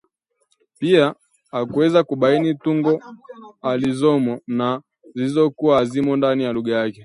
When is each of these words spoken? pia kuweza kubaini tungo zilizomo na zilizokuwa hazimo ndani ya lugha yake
pia 0.79 1.15
kuweza 1.73 2.03
kubaini 2.03 2.55
tungo 2.55 3.01
zilizomo 3.79 4.41
na 4.47 4.81
zilizokuwa 5.15 5.77
hazimo 5.77 6.15
ndani 6.15 6.43
ya 6.43 6.53
lugha 6.53 6.75
yake 6.75 6.99